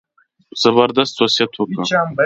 زبردست 0.61 1.15
وصیت 1.21 1.51
وکړ. 1.57 1.75